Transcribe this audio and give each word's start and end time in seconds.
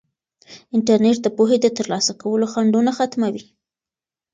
انټرنیټ 0.75 1.17
د 1.23 1.27
پوهې 1.37 1.57
د 1.61 1.67
ترلاسه 1.77 2.11
کولو 2.21 2.45
خنډونه 2.51 2.91
ختموي. 2.97 3.43